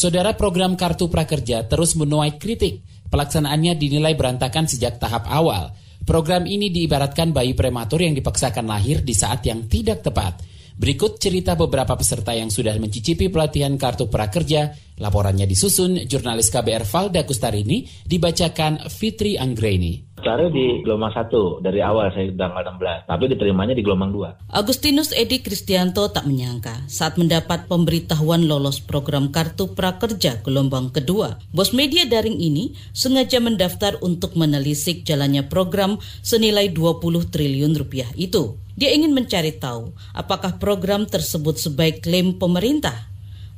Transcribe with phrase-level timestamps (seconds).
[0.00, 2.80] Saudara program Kartu Prakerja terus menuai kritik.
[3.12, 5.76] Pelaksanaannya dinilai berantakan sejak tahap awal.
[6.08, 10.40] Program ini diibaratkan bayi prematur yang dipaksakan lahir di saat yang tidak tepat.
[10.80, 14.72] Berikut cerita beberapa peserta yang sudah mencicipi pelatihan kartu prakerja.
[14.96, 20.09] Laporannya disusun jurnalis KBR Valda Kustarini, dibacakan Fitri Anggreni.
[20.20, 24.28] Cari di gelombang satu dari awal saya tanggal 16, tapi diterimanya di gelombang dua.
[24.52, 31.40] Agustinus Edi Kristianto tak menyangka saat mendapat pemberitahuan lolos program kartu prakerja gelombang kedua.
[31.50, 37.00] Bos media daring ini sengaja mendaftar untuk menelisik jalannya program senilai 20
[37.32, 38.60] triliun rupiah itu.
[38.80, 43.09] Dia ingin mencari tahu apakah program tersebut sebaik klaim pemerintah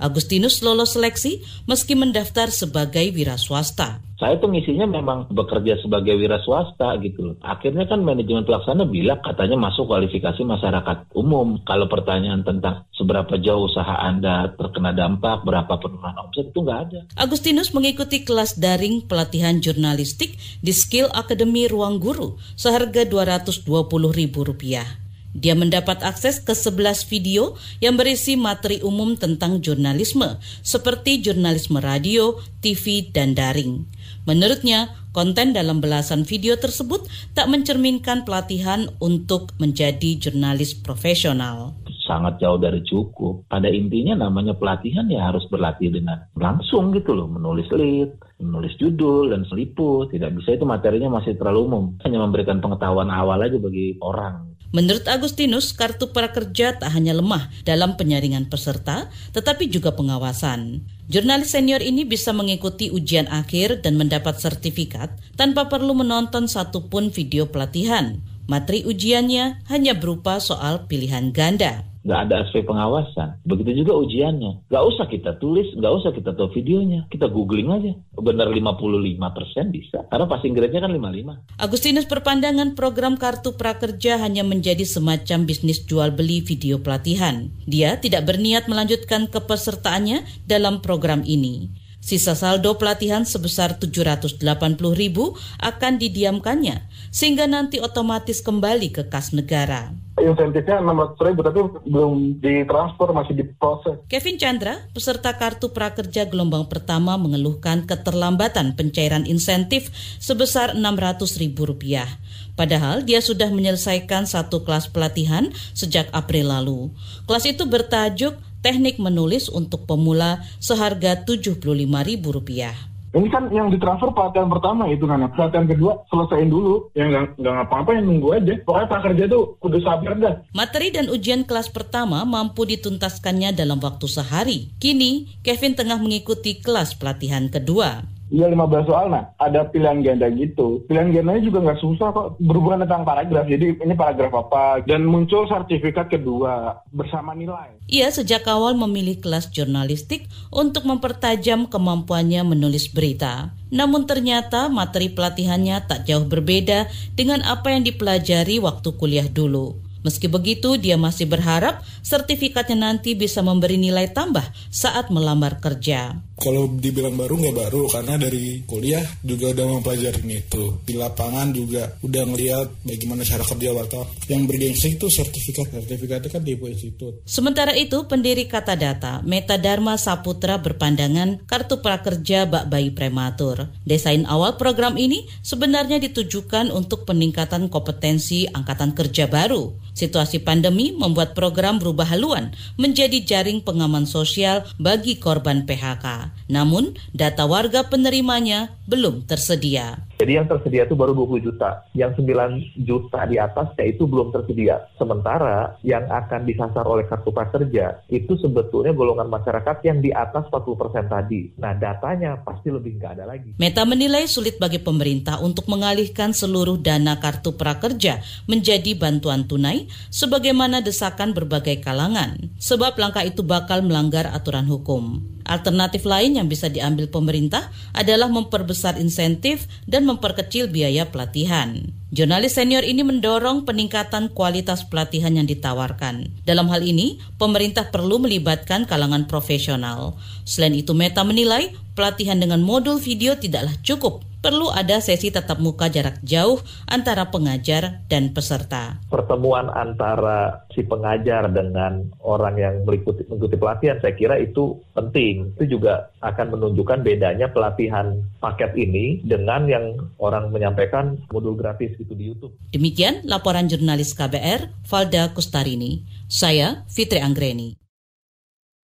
[0.02, 4.02] Agustinus lolos seleksi meski mendaftar sebagai wira swasta.
[4.23, 7.37] Saya tuh ngisinya memang bekerja sebagai wira swasta gitu loh.
[7.42, 11.59] Akhirnya kan manajemen pelaksana bilang katanya masuk kualifikasi masyarakat umum.
[11.66, 17.00] Kalau pertanyaan tentang seberapa jauh usaha Anda terkena dampak, berapa penurunan omset itu nggak ada.
[17.19, 25.02] Agustinus mengikuti kelas daring pelatihan jurnalistik di Skill Academy Ruang Guru seharga Rp220.000.
[25.33, 32.36] Dia mendapat akses ke 11 video yang berisi materi umum tentang jurnalisme, seperti jurnalisme radio,
[32.61, 33.88] TV, dan daring.
[34.28, 41.80] Menurutnya, konten dalam belasan video tersebut tak mencerminkan pelatihan untuk menjadi jurnalis profesional
[42.12, 43.48] sangat jauh dari cukup.
[43.48, 49.33] Pada intinya namanya pelatihan ya harus berlatih dengan langsung gitu loh, menulis lead, menulis judul
[49.33, 50.12] dan seliput.
[50.12, 51.84] Tidak bisa itu materinya masih terlalu umum.
[52.05, 54.52] Hanya memberikan pengetahuan awal aja bagi orang.
[54.73, 60.81] Menurut Agustinus, kartu prakerja tak hanya lemah dalam penyaringan peserta, tetapi juga pengawasan.
[61.12, 67.53] Jurnalis senior ini bisa mengikuti ujian akhir dan mendapat sertifikat tanpa perlu menonton satupun video
[67.53, 68.25] pelatihan.
[68.48, 73.39] Materi ujiannya hanya berupa soal pilihan ganda nggak ada aspek pengawasan.
[73.47, 74.67] Begitu juga ujiannya.
[74.69, 77.06] Nggak usah kita tulis, nggak usah kita tahu videonya.
[77.09, 77.92] Kita googling aja.
[78.19, 79.98] Benar 55% bisa.
[80.11, 81.62] Karena passing grade-nya kan 55.
[81.62, 87.54] Agustinus berpandangan program Kartu Prakerja hanya menjadi semacam bisnis jual beli video pelatihan.
[87.65, 91.71] Dia tidak berniat melanjutkan kepesertaannya dalam program ini.
[92.03, 94.43] Sisa saldo pelatihan sebesar 780
[94.91, 101.59] ribu akan didiamkannya, sehingga nanti otomatis kembali ke kas negara insentifnya 600 ribu tapi
[101.91, 103.97] belum ditransfer masih diproses.
[104.06, 109.91] Kevin Chandra, peserta kartu prakerja gelombang pertama mengeluhkan keterlambatan pencairan insentif
[110.22, 112.06] sebesar 600 ribu rupiah.
[112.55, 116.81] Padahal dia sudah menyelesaikan satu kelas pelatihan sejak April lalu.
[117.25, 122.91] Kelas itu bertajuk Teknik Menulis untuk Pemula seharga Rp75.000.
[123.12, 125.21] Ini kan yang ditransfer pelatihan pertama itu kan.
[125.37, 126.89] Pelatihan kedua selesaiin dulu.
[126.97, 128.55] Yang nggak nggak ngapa yang nunggu aja.
[128.65, 130.34] Pokoknya prakerja tuh kudu sabar dah.
[130.56, 134.72] Materi dan ujian kelas pertama mampu dituntaskannya dalam waktu sehari.
[134.81, 138.09] Kini, Kevin tengah mengikuti kelas pelatihan kedua.
[138.32, 140.81] Iya 15 soal, nah ada pilihan ganda gitu.
[140.88, 143.44] Pilihan gandanya juga nggak susah kok, berhubungan tentang paragraf.
[143.44, 147.76] Jadi ini paragraf apa, dan muncul sertifikat kedua bersama nilai.
[147.92, 153.53] Ia sejak awal memilih kelas jurnalistik untuk mempertajam kemampuannya menulis berita.
[153.69, 159.76] Namun ternyata materi pelatihannya tak jauh berbeda dengan apa yang dipelajari waktu kuliah dulu.
[160.03, 166.19] Meski begitu, dia masih berharap sertifikatnya nanti bisa memberi nilai tambah saat melamar kerja.
[166.42, 170.82] Kalau dibilang baru nggak baru karena dari kuliah juga udah mempelajari itu.
[170.82, 174.10] Di lapangan juga udah ngeliat bagaimana cara kerja wartawan.
[174.26, 175.70] Yang bergengsi itu sertifikat.
[175.70, 177.22] Sertifikatnya kan di institut.
[177.22, 183.70] Sementara itu, pendiri Kata Data, Meta Dharma Saputra berpandangan kartu prakerja bak bayi prematur.
[183.86, 189.78] Desain awal program ini sebenarnya ditujukan untuk peningkatan kompetensi angkatan kerja baru.
[189.92, 196.31] Situasi pandemi membuat program berubah haluan menjadi jaring pengaman sosial bagi korban PHK.
[196.50, 200.04] Namun, data warga penerimanya belum tersedia.
[200.22, 201.82] Jadi yang tersedia itu baru 20 juta.
[201.98, 204.87] Yang 9 juta di atasnya itu belum tersedia.
[204.94, 211.10] Sementara yang akan disasar oleh kartu prakerja itu sebetulnya golongan masyarakat yang di atas 40%
[211.10, 211.50] tadi.
[211.59, 213.59] Nah datanya pasti lebih nggak ada lagi.
[213.59, 220.86] Meta menilai sulit bagi pemerintah untuk mengalihkan seluruh dana kartu prakerja menjadi bantuan tunai sebagaimana
[220.86, 222.39] desakan berbagai kalangan.
[222.62, 225.33] Sebab langkah itu bakal melanggar aturan hukum.
[225.44, 231.92] Alternatif lain yang bisa diambil pemerintah adalah memperbesar insentif dan memperkecil biaya pelatihan.
[232.12, 236.28] Jurnalis senior ini mendorong peningkatan kualitas pelatihan yang ditawarkan.
[236.44, 240.21] Dalam hal ini, pemerintah perlu melibatkan kalangan profesional.
[240.44, 245.86] Selain itu, Meta menilai pelatihan dengan modul video tidaklah cukup perlu ada sesi tatap muka
[245.86, 246.59] jarak jauh
[246.91, 248.98] antara pengajar dan peserta.
[249.09, 255.54] Pertemuan antara si pengajar dengan orang yang mengikuti, mengikuti pelatihan, saya kira itu penting.
[255.56, 262.12] Itu juga akan menunjukkan bedanya pelatihan paket ini dengan yang orang menyampaikan modul gratis itu
[262.12, 262.52] di YouTube.
[262.75, 266.02] Demikian laporan jurnalis KBR, Valda Kustarini.
[266.26, 267.82] Saya Fitri Anggreni.